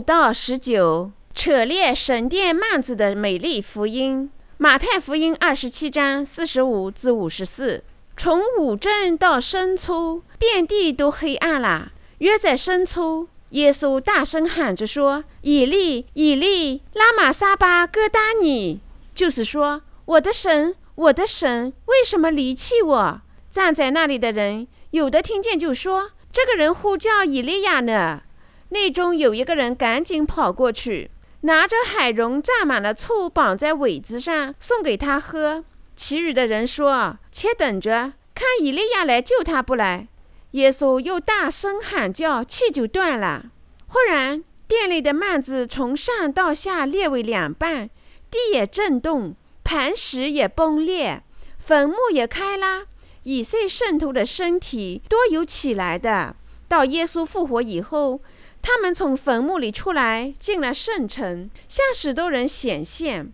[0.00, 4.30] 到十九，扯裂神殿幔子的美丽福音。
[4.56, 7.84] 马太福音二十七章四十五至五十四。
[8.16, 11.92] 从午正到申初，遍地都黑暗了。
[12.18, 18.80] 约在申初，耶稣大声喊着说：“以利，以利，拉玛撒巴哥达尼。”
[19.14, 28.22] 就是说：“我的神，我的神，为什么离弃我？”站在那里的人，有的听见就说：“这个人呼叫以利亚呢。”
[28.70, 35.64] 内中有一个人赶紧跑过去，拿着海蓉蘸满了醋，绑在苇子上，送给他喝。
[35.96, 40.08] 其余的人说：“且等着，看以利亚来救他不来。”
[40.52, 43.46] 耶稣又大声喊叫，气就断了。
[43.86, 47.88] 忽然，殿里的幔子从上到下裂为两半，
[48.30, 51.22] 地也震动，磐石也崩裂，
[51.58, 52.84] 坟墓也开了。
[53.22, 56.36] 以色圣徒的身体多有起来的。
[56.68, 58.20] 到耶稣复活以后。
[58.60, 63.32] 他们从坟墓里出来，进了圣城，向许多人显现。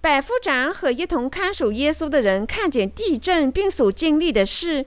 [0.00, 4.84] 百夫长和一同看守耶稣的人看见地震并所经历的事，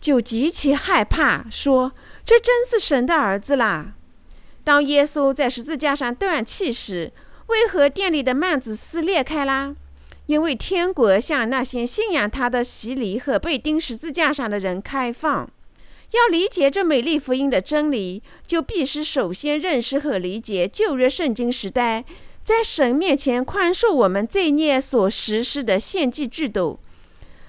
[0.00, 1.92] 就极其害怕，说
[2.26, 3.94] ：“这真是神的儿子啦！”
[4.64, 7.12] 当耶稣在十字架上断气时，
[7.46, 9.76] 为何殿里的幔子撕裂开啦？
[10.26, 15.48] 因为天国向那些信仰他的洗礼和被钉十字架上的人开放。
[16.16, 22.04] 要理解这美丽福音的真理，就必须首先认识和理解旧约圣经时代
[22.42, 26.80] 在神面前宽恕我们罪孽所实施的献祭制度。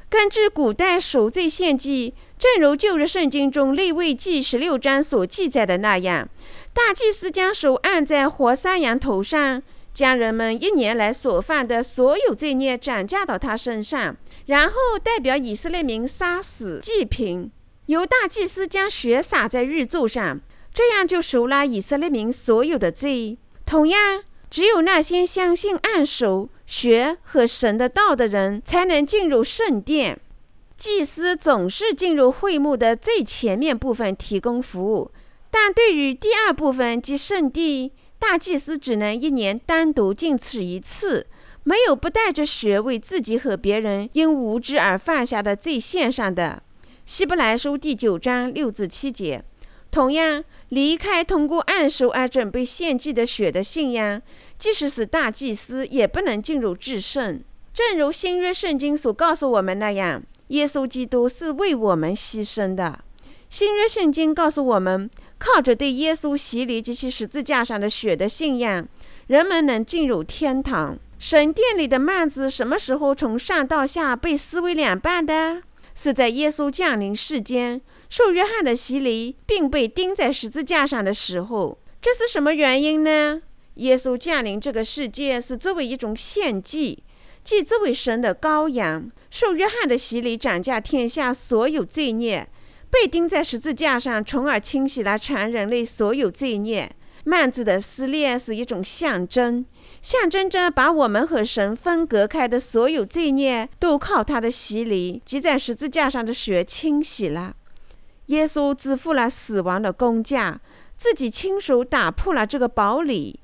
[0.10, 6.28] 根据古代赎罪献祭，正如旧约圣经中利未记十六章所记载的那样，
[6.74, 9.62] 大祭司将手按在活山羊头上，
[9.94, 17.52] 将人们一年来所犯的所有罪孽转嫁到他身上，然后代表以色列民杀死祭品。
[17.88, 20.40] 由大祭司将血洒在玉柱上，
[20.74, 23.38] 这样就赎了以色列民所有的罪。
[23.66, 30.20] 同样，只有那些相信按手、血和神的道的人，才能进入圣殿。
[30.78, 35.12] 祭司总是进入会幕的最前面部分提供服务，
[35.50, 41.26] 但对于第二部分即圣地，大祭司只能一年单独进此一次，
[41.64, 46.62] 没有不带着血为自己和别人因无知而犯下的罪献上的。
[47.08, 49.42] 希伯来书第九章六至七节，
[49.90, 54.22] 同样离开通过按手而准备献祭的血的信仰，
[54.58, 57.42] 即使是大祭司也不能进入至圣。
[57.74, 63.00] 正如新约圣经所告诉我们那样，耶稣基督是为我们牺牲的。
[63.48, 68.86] 新约圣经告诉我们，靠着对耶稣洗礼及其十字架上的血的信仰，
[69.28, 71.00] 人们能进入天堂。
[71.18, 75.62] 神殿里的幔子什么时候从上到下被撕为两半的？
[76.00, 81.80] 是在耶稣降临世间、受约翰的洗礼，并被钉在十字架上的时候。
[82.00, 83.42] 这是什么原因呢？
[83.74, 87.04] 耶稣降临这个世界是作为一种献祭，
[87.44, 92.48] 即作为神的羔羊，受约翰的洗礼，斩下天下所有罪孽，
[92.92, 96.92] 被钉在十字架上，从而清洗了全人类所有罪孽。
[97.26, 99.66] 幔子的撕裂是一种象征。
[100.02, 107.56] 象征着把我们和神分隔开的所有罪孽，都靠他的洗礼及在十字架上的血清洗了。
[108.28, 110.62] 耶稣支付了死亡的工价，
[110.96, 113.40] 自己亲手打破了这个堡垒。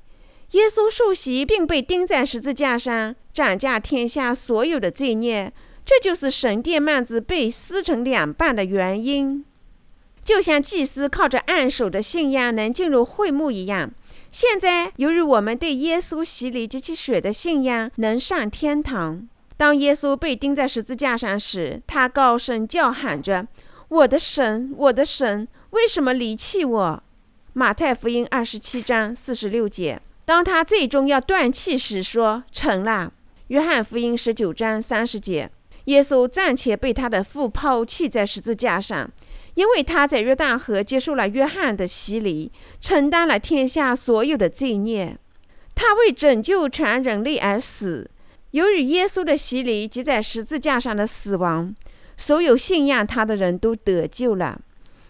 [0.52, 5.52] 耶稣受洗并被钉在十字架上，斩价天下所有的罪孽。
[5.84, 9.44] 这就是神殿幔子被撕成两半的原因。
[10.22, 13.90] 就像祭司靠着按手的信仰能进入会幕一样。
[14.34, 19.28] 现在，由于我们对耶稣洗礼及其血的信仰，能上天堂。
[19.56, 23.46] 当耶稣被钉在十字架上时，他高声叫喊着
[23.86, 27.02] ：“我的神，我的神，为什么离弃我？”
[27.54, 30.02] 马太福音二十七章四十六节。
[30.24, 33.12] 当他最终要断气时，说：“成了。”
[33.46, 35.48] 约翰福音十九章三十节。
[35.84, 39.08] 耶稣暂且被他的父抛弃在十字架上。
[39.54, 45.16] 因为他在约旦河接受了约翰的洗礼，承担了天下所有的罪孽，
[45.74, 48.10] 他为拯救全人类而死。
[48.50, 51.74] 由于耶稣的洗礼及在十字架上的死亡，
[52.16, 54.60] 所有信仰他的人都得救了。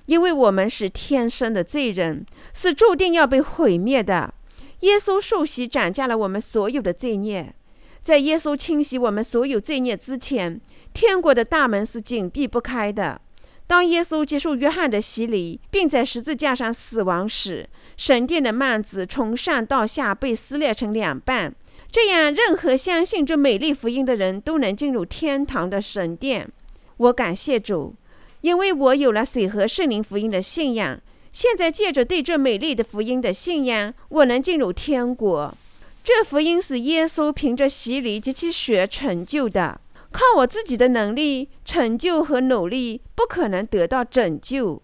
[0.07, 4.35] 因为我们是天生的罪人，是注定要被毁灭的。
[4.81, 7.55] 耶稣受洗斩下了我们所有的罪孽，
[8.03, 10.61] 在耶稣清洗我们所有罪孽之前，
[10.93, 13.23] 天国的大门是紧闭不开的。
[13.67, 21.55] 当耶稣接受约翰的洗礼，并在十字架上死亡时，神殿的幔子从上到下被撕裂成两半，
[21.91, 26.51] 这样任何相信这美丽福音的人都能进入天堂的神殿。
[26.99, 27.95] 我感谢主，
[28.43, 31.01] 因为我有了水和圣灵福音的信仰，
[31.33, 35.57] 现在借着对这美丽的福音的信仰，我能进入天国。
[36.05, 39.81] 这福音是耶稣凭着洗礼及其血成就的，
[40.15, 44.81] 靠我自己的能力、成就和努力不可能得到拯救。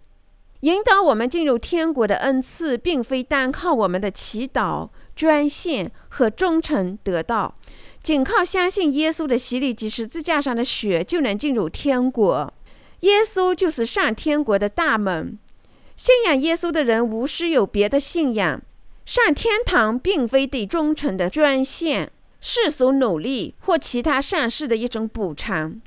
[0.62, 7.54] 引导我们进入天国的恩赐，并非单靠我们的祈祷、捐献和忠诚得到。
[8.02, 12.52] 仅靠相信耶稣的洗礼及十字架上的血就能进入天国。
[13.00, 15.38] 耶稣就是上天国的大门。
[15.94, 18.60] 信仰耶稣的人无需有别的信仰。
[19.06, 25.80] 上天堂并非对忠诚的捐献、世俗努力或其他善事的一种补偿。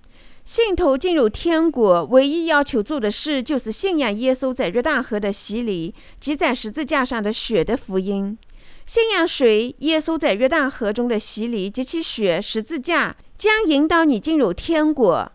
[0.46, 8.38] 信徒进入天国唯一要求做的事，就是信仰耶稣在约旦河的洗礼及在十字架上的血的福音。
[8.86, 9.74] 信仰谁？
[9.80, 15.32] 耶稣在约旦河中的洗礼及其血、十字架，将引导你进入天国。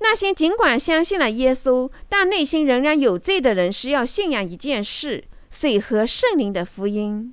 [0.00, 7.32] 那些尽管相信了耶稣，但内心仍然有罪的人，是要信仰一件事：水和圣灵的福音。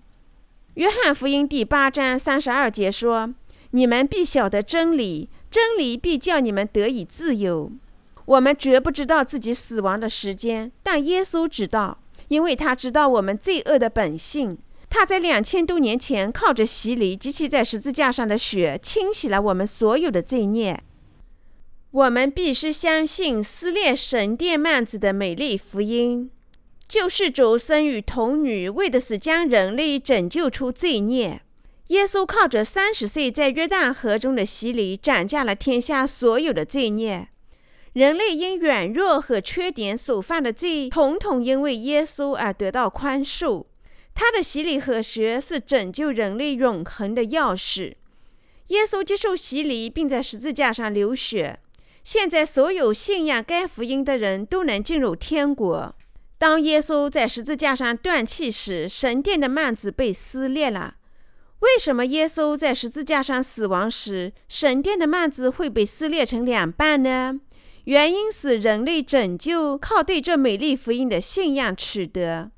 [0.77, 3.33] 约翰福音第八章三十二节说
[3.71, 7.71] ：“你们必晓得真理，真理必叫你们得以自由。”
[8.25, 11.97] 我们绝不知道自己死亡的时间，但耶稣知道，
[12.27, 14.55] 因为他知道我们罪恶的本性。
[14.87, 20.79] 他在两千多年前靠着洗礼及其在十字架上的血，清洗了我们所有的罪孽。
[21.89, 26.29] 我们必须相信撕裂神殿幔子的美丽福音：
[26.87, 31.41] 救世主生于童女，为的是将人类拯救出罪孽。
[31.87, 37.27] 耶稣靠着三十岁在约旦河中的洗礼，斩下了天下所有的罪孽。
[37.91, 43.65] 人类因软弱和缺点所犯的罪，统统因为耶稣而得到宽恕。
[44.13, 47.95] 他的洗礼和血是拯救人类永恒的钥匙。
[48.67, 51.59] 耶稣接受洗礼，并在十字架上流血。
[52.03, 55.93] 现在，所有信仰该福音的人都能进入天国。
[56.37, 60.95] 当耶稣在十字架上断气时，神殿的幔子被撕裂了。
[61.59, 67.39] 为什么耶稣在十字架上死亡时，神殿的幔子会被撕裂成两半呢？
[67.85, 72.51] 原因是人类拯救靠对这美丽福音的信仰取得。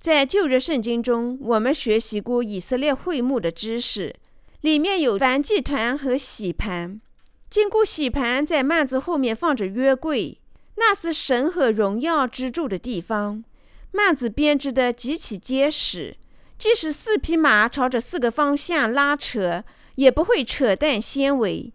[0.00, 4.16] 在旧约圣经中，我们学习过以色列会幕的知识，
[4.62, 7.00] 里面有燔祭团和洗盘。
[7.48, 10.39] 经过洗盘，在幔子后面放着约柜，
[10.76, 13.44] 那是神和荣耀居住的地方。
[13.92, 16.16] 幔子编织的极其结实，
[16.56, 19.64] 即使四匹马朝着四个方向拉扯，
[19.96, 21.72] 也不会扯断纤维。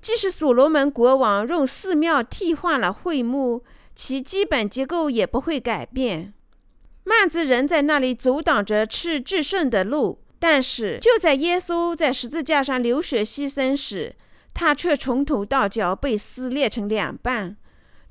[0.00, 3.64] 即使所罗门国王用寺庙替换了会幕，
[3.94, 6.32] 其基本结构也不会改变。
[7.04, 14.14] 幔子仍在那里阻挡着去至圣的路，但是就在耶稣在十字架上流血牺牲时，
[14.54, 17.56] 他却从头到脚被撕裂成两半。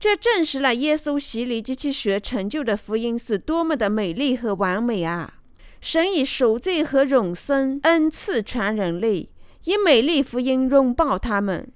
[0.05, 5.39] 这证实了耶稣洗礼及其血成就的福音是多么的美丽和完美啊！
[5.81, 9.31] 神以赎罪和永生恩赐全人类，
[9.63, 11.67] 以美丽福音拥抱他们。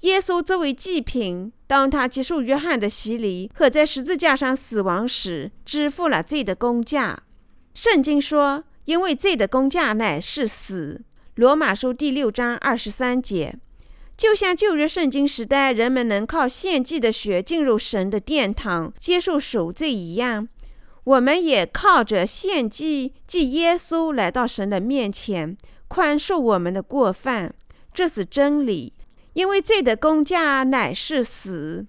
[0.00, 7.20] 耶稣作为祭品，当他接受约翰的洗礼和在十字架上死亡时，支付了罪的工价。
[7.72, 11.02] 圣经说：“因为罪的工价乃是死。”
[11.36, 13.56] 罗马书第六章二十三节。
[14.16, 20.48] 就像旧约圣经时代人们能靠献祭的血进入神的殿堂，接受赎罪一样，
[21.04, 25.56] 我们也靠着献祭，即耶稣来到神的面前，
[25.88, 27.54] 宽恕我们的过犯。
[27.92, 28.94] 这是真理。
[29.34, 31.86] 因为罪的工价乃是死，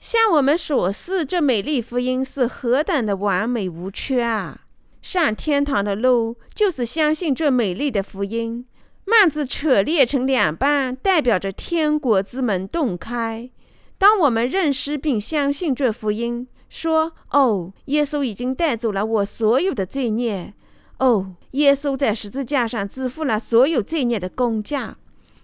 [0.00, 4.62] 向我们所示这美丽福音是何等的完美无缺啊！
[5.00, 8.66] 上天堂的路就是相信这美丽的福音。
[9.10, 13.50] 幔子扯裂成两半，代表着天国之门洞开。
[13.96, 20.52] 当我们认识并相信这福音，说：“哦，耶稣已经带走了我所有的罪孽。
[20.98, 24.98] 哦，耶稣在十字架上支付了所有罪孽的工价。”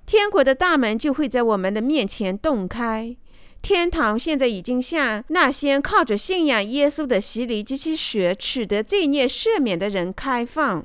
[0.04, 3.16] 天国的大门就会在我们的面前洞开。
[3.62, 10.84] 天堂现在已经向那些靠着信仰耶稣的洗礼及其血取得罪孽赦免的人开放。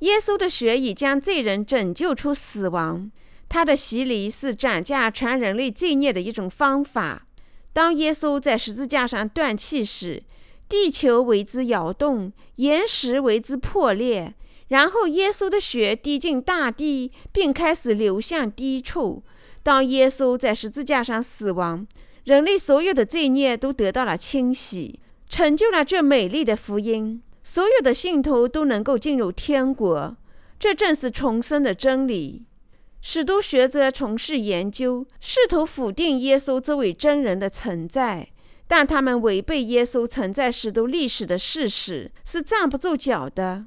[0.00, 3.10] 耶稣的血已将罪人拯救出死亡。
[3.48, 7.26] 他的洗礼是斩价全人类罪孽的一种方法。
[7.72, 10.22] 当耶稣在十字架上断气时，
[10.68, 14.34] 地球为之摇动，岩石为之破裂。
[14.68, 19.22] 然后，耶稣的血滴进大地，并开始流向低处。
[19.62, 21.86] 当耶稣在十字架上死亡，
[22.24, 27.22] 人类所有的罪孽都得到了清洗，成就了这美丽的福音。
[27.50, 30.14] 所有的信徒都能够进入天国，
[30.58, 32.44] 这正是重生的真理。
[33.00, 38.28] 许多学者从事研究，试图否定耶稣这位真人的存在，
[38.66, 43.64] 但他们违背耶稣存在使徒历史的事实，是站不住脚的。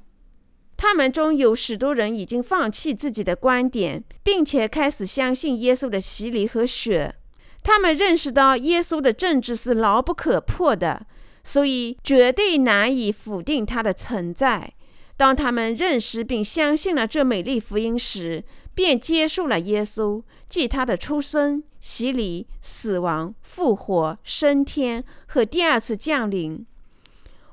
[0.77, 7.15] 他们中有许多人已经放弃自己的观点，并且开始相信耶稣的洗礼和血。
[7.63, 11.07] 他们认识到耶稣的政治是牢不可破的，
[11.43, 14.73] 所以绝对难以否定它的存在。
[15.17, 18.43] 当他们认识并相信了这美丽福音时，
[18.73, 26.65] 便接受了耶稣，即他的出生、洗礼、死亡、复活、升天和第二次降临。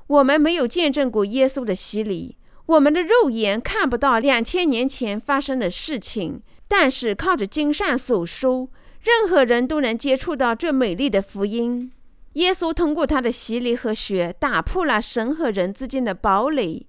[0.07, 8.69] 我们没有见证过耶稣的洗礼，我们的肉眼看不到两千年前发生的事情，但是靠着经上所书。
[9.01, 11.91] 任何人都能接触到这美丽的福音。
[12.33, 16.85] 耶稣通过他的洗礼和血，打破了神和人之间的堡垒，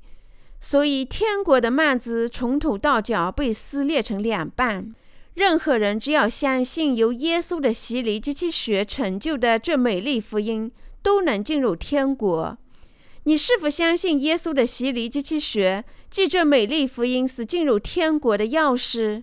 [0.60, 4.94] 所以天国的幔子从头到脚被撕裂成两半。
[5.34, 10.70] 任何人只要相信由耶稣的洗礼及其血成就的这美丽福音，
[11.02, 12.58] 都能进入天国。
[13.24, 19.22] 你是否相信耶稣的洗礼及其血，即这美丽福音是进入天国的钥匙？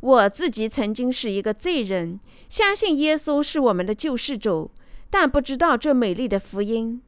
[0.00, 4.70] 我自己曾经是一个罪人，相信耶稣是我们的救世主，
[5.10, 7.02] 但不知道这美丽的福音。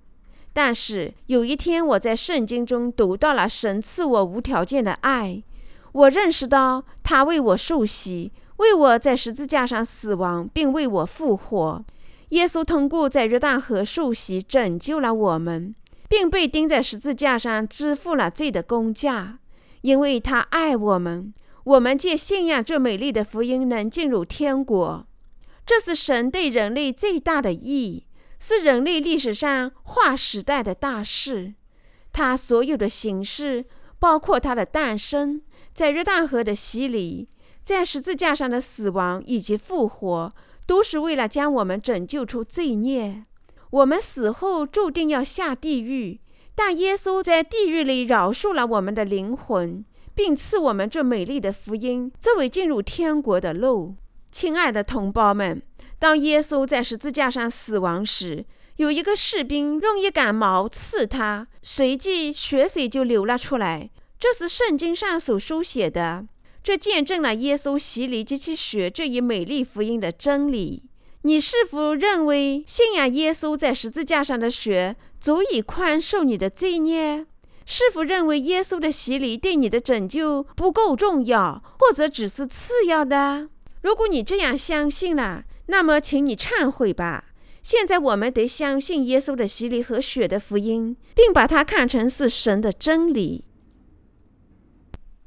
[0.52, 5.42] 但是有一天，我在圣经中读到了神赐我无条件的爱，
[5.92, 11.84] 我认识到他为我受洗，为我在十字架上死亡，并为我复活。
[12.30, 15.74] 耶稣通过在约旦河受洗拯救了我们，
[16.08, 19.38] 并被钉在十字架上支付了罪的工价，
[19.82, 21.32] 因为他爱我们。
[21.64, 25.06] 我们借信仰这美丽的福音，能进入天国。
[25.68, 28.06] 这是神对人类最大的意义，
[28.40, 31.52] 是人类历史上划时代的大事。
[32.10, 33.66] 它所有的形式，
[33.98, 35.42] 包括它的诞生，
[35.74, 37.28] 在约旦河的洗礼，
[37.62, 40.32] 在十字架上的死亡以及复活，
[40.66, 43.26] 都是为了将我们拯救出罪孽。
[43.68, 46.22] 我们死后注定要下地狱，
[46.54, 49.84] 但耶稣在地狱里饶恕了我们的灵魂。
[50.14, 53.94] 并赐我们这美丽的福音作为进入天国的路。
[54.30, 55.62] 亲爱的同胞们，
[55.98, 58.44] 当耶稣在十字架上死亡时，
[58.76, 63.90] 有一个士兵用一杆矛刺他，随即血水就流了出来。
[64.20, 66.26] 这是圣经上所书写的，
[66.62, 70.84] 这见证了耶稣洗礼及其血这一美丽福音的真理。
[71.22, 77.26] 你是否认为信仰耶稣在十字架上的血足以宽恕你的罪孽？
[77.66, 83.48] 是否认为耶稣的洗礼对你的拯救不够重要，或者只是次要的？
[83.82, 87.26] 如果你这样相信了，那么请你忏悔吧。
[87.62, 93.44] 现在我们得相信耶稣的洗礼和血的福音，并把它看成是神的真理。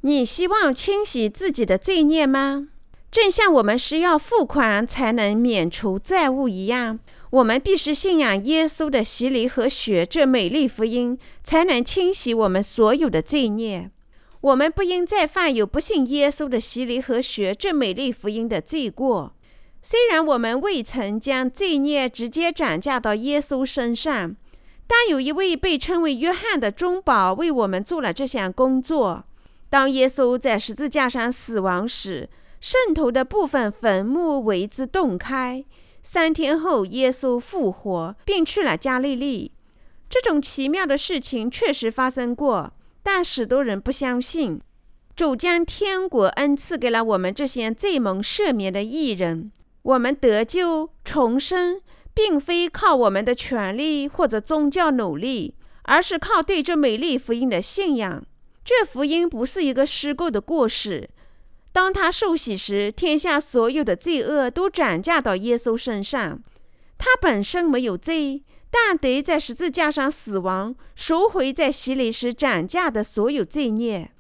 [0.02, 2.70] 你希望清洗自己的罪孽吗？
[3.12, 7.00] 正像我们需要付款才能免除债务一样。
[7.30, 13.92] 我们必须信仰耶稣的洗礼和血，这美丽福音才能清洗我们所有的罪孽。
[14.42, 19.36] 我们不应再犯有不信耶稣的洗礼和学这美丽福音的罪过。
[19.84, 24.36] 虽然我们未曾将罪孽直接转嫁到耶稣身上，
[24.88, 29.26] 但有一位被称为约翰的中保为我们做了这项工作。
[29.70, 32.28] 当耶稣在十字架上死亡时，
[32.60, 35.64] 圣徒的部分坟墓为之洞开。
[36.04, 39.52] 三天后，耶稣复活，并去了加利利。
[40.10, 44.62] 这种奇妙的事情确实发生过，但许多人不相信。
[45.16, 49.52] 主将天国恩赐给了我们这些罪蒙赦免的艺人。
[49.84, 51.82] 我们得救重生，
[52.14, 58.24] 并非靠我们的权利或者宗教努力，而是靠对这美丽福音的信仰。
[58.64, 61.10] 这福音不是一个虚构的故事。
[61.72, 66.42] 当他受洗时，天下所有的罪恶都转嫁到耶稣身上。
[66.98, 74.12] 他本身没有罪，但得在十字架上死亡，赎回在洗礼时转嫁的所有罪孽。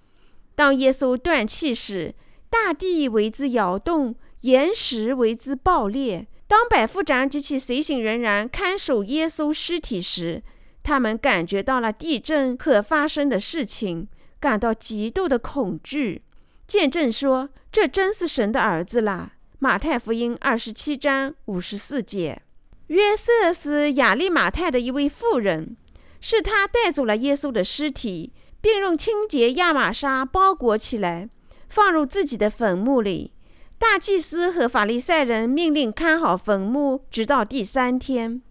[0.56, 2.14] 当耶稣断气时，
[2.50, 6.28] 大地为之摇动，岩石为之爆裂。
[6.48, 10.44] 当百夫长及其随行人员看守耶稣尸体时，
[10.84, 16.24] 他们感觉到了地震可发生的事情，感到极度的恐惧。
[16.68, 22.42] 见证说：“这真是神的儿子啦！”马太福音二十七章五十四节。
[22.92, 25.78] 约瑟是亚利马太的一位妇人，
[26.20, 31.30] 是他带走了耶稣的尸体，并用清洁亚麻纱包裹起来，
[31.70, 33.32] 放入自己的坟墓里。
[33.80, 38.42] 大祭司和法利赛人命令看好坟墓，直到第三天。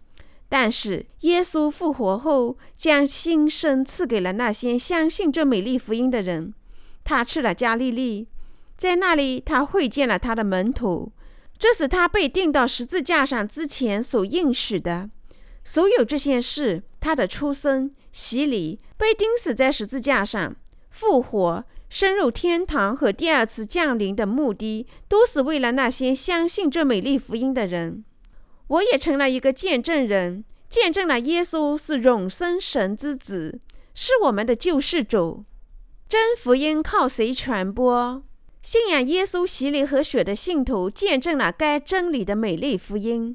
[0.48, 6.54] 但是耶稣复活后，将新生赐给了那些相信这美丽福音的人。
[7.04, 8.26] 他去了加利利，
[8.78, 11.12] 在那里他会见了他的门徒，
[11.60, 15.10] 这是他被钉到十字架上之前所应许的。
[15.62, 20.56] 所有这些事，他的出生、洗礼、被钉死在十字架上、
[20.88, 28.06] 复活、升入天堂和第二次降临的目的，都是为了那些相信这美丽福音的人。
[28.68, 33.60] 我也成了一个见证人，见证了耶稣是永生神之子，
[33.92, 35.44] 是我们的救世主。
[36.08, 38.24] 真福音靠谁传播？
[38.62, 43.34] 信仰耶稣洗礼和血的信徒见证了该真理的美丽福音。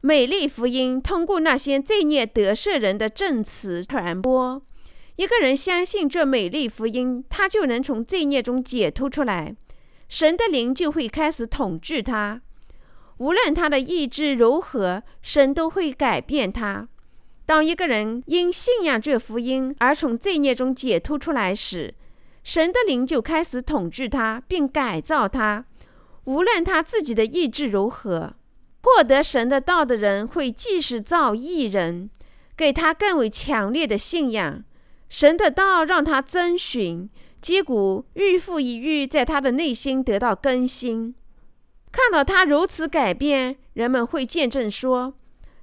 [0.00, 4.62] 美丽福音通过那些罪孽得赦人的证词传播。
[5.16, 9.54] 一个人相信这美丽福音，他就能从罪孽中解脱出来，
[10.08, 12.40] 神的灵就会开始统治他。
[13.18, 16.88] 无论他的意志如何，神都会改变他。
[17.44, 21.94] 当一个人因信仰这福音而从罪孽中解脱出来时，
[22.42, 25.66] 神的灵就开始统治他，并改造他。
[26.24, 28.34] 无论他自己的意志如何。
[28.84, 32.10] 获得神的道的人会继续造义人，
[32.56, 34.64] 给他更为强烈的信仰。
[35.08, 37.08] 神的道让他遵循，
[37.40, 41.14] 结果日复一日，在他的内心得到更新。
[41.92, 45.14] 看到他如此改变，人们会见证说，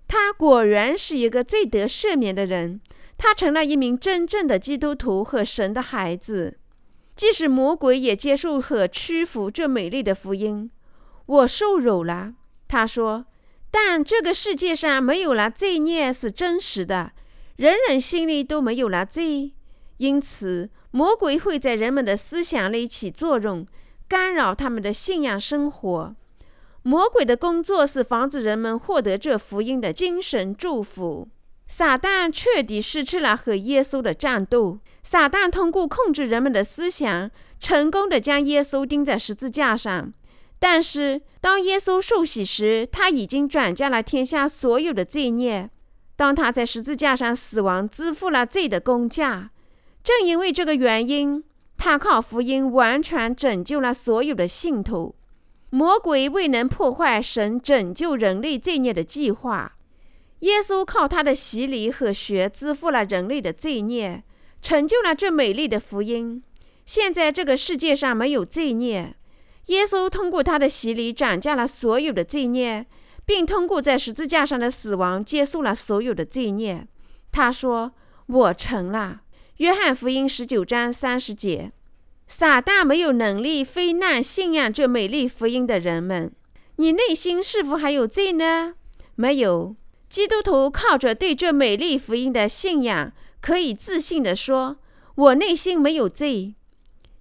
[0.08, 2.80] 他果然是一个最得赦免的人。
[3.18, 6.59] 他成了一名真正的基督徒和神的孩子。
[7.20, 10.72] 即使魔鬼也接受和屈服这美丽的福音。
[11.26, 12.36] 我受辱了。
[12.66, 13.26] 他说
[13.70, 17.12] ：“但这个世界上没有了罪孽是真实的，
[17.58, 19.52] 人人心里都没有了罪，
[19.98, 23.68] 因此魔鬼会在人们的思想里起作用，
[24.08, 26.16] 干扰他们的信仰生活。
[26.84, 31.28] 魔鬼的工作是防止人们获得这福音的精神祝福。
[31.70, 34.80] 撒旦彻底失去了和耶稣的战斗。
[35.02, 40.12] 撒旦通过控制人们的思想，成功的将耶稣钉在十字架上。”
[40.60, 45.70] 但是，当耶稣受洗时，他已经转嫁了天下所有的罪孽。
[46.18, 49.52] 当他在十字架上死亡，支付了罪的工价。
[50.04, 51.46] 正因为这个原因，
[51.78, 55.16] 他靠福音完全拯救了所有的信徒。
[55.70, 59.78] 魔鬼未能破坏神拯救人类罪孽的计划。
[60.40, 64.24] 耶稣靠他的洗礼和血支付了人类的罪孽，
[64.62, 66.42] 成就了这美丽的福音。
[66.86, 69.16] 现在这个世界上没有罪孽。
[69.68, 72.88] 耶稣通过他的洗礼斩下了所有的罪孽，
[73.26, 76.88] 并通过在十字架上的死亡结束了所有的罪孽。
[77.32, 77.92] 他说
[78.26, 79.22] ：“我成了。”
[79.58, 81.72] 约翰福音十九章三十节。
[82.28, 86.32] 撒旦没有能力非难信仰这美丽福音的人们。
[86.78, 88.76] 你内心是否还有罪呢？
[89.16, 89.76] 没有。
[90.10, 94.78] 基督徒靠着对这美丽福音的信仰，可以自信地说
[95.16, 96.56] ：“我内心没有罪。”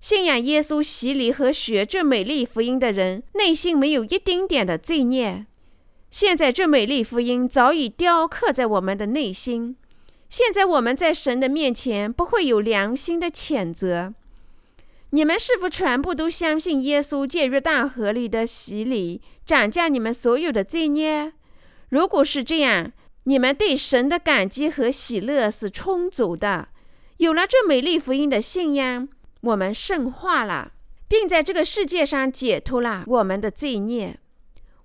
[0.01, 5.47] 信仰耶稣洗礼和学这美丽福音的人，内心没有一丁点的罪孽。
[6.11, 9.77] 现在这美丽福音早已雕刻在我们的内心。
[10.31, 14.15] 现在我们在神的面前不会有良心的谴责。
[15.11, 21.33] 你们是否全部都相信耶稣借约大河里的洗礼，斩下你们所有的罪孽？
[21.89, 22.93] 如果是这样，
[23.25, 26.69] 你们对神的感激和喜乐是充足的。
[27.19, 29.09] 有了这美丽福音的信仰。
[29.43, 30.73] 我们圣化了，
[31.07, 34.19] 并在这个世界上解脱了我们的罪孽。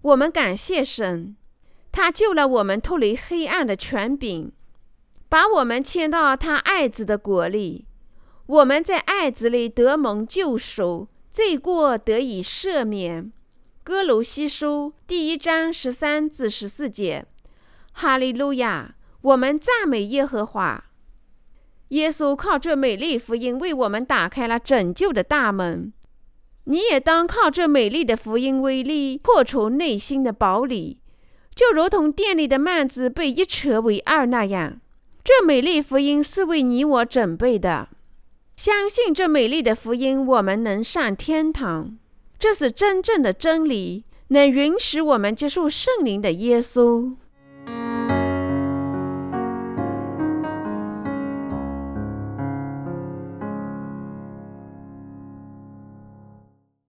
[0.02, 1.36] 我们感谢神，
[1.92, 4.52] 他救了我们脱离黑暗的权柄，
[5.28, 7.88] 把我们迁到他爱子的国里。
[8.46, 13.34] 我们在爱子里得蒙救赎，罪过得以赦免。
[13.86, 17.26] 哥罗西书第一章十三至十四节。
[17.91, 18.96] 哈利路亚！
[19.19, 20.86] 我们赞美耶和华。
[21.89, 25.91] 耶稣靠这美丽福音为我们打开了拯救的大门，
[26.63, 30.98] 你也当靠这美丽的福音威力破除内心的堡垒，
[31.54, 34.80] 就如同店里的幔子被一扯为二那样。
[35.26, 37.89] 这美丽福音是为你我准备的，
[38.56, 41.98] 相信这美丽的福音，我们能上天堂。
[42.44, 47.16] 这是真正的真理，能允许我们接受圣灵的耶稣。